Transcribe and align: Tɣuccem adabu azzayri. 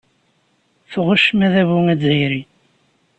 Tɣuccem 0.91 1.39
adabu 1.45 1.77
azzayri. 1.93 2.41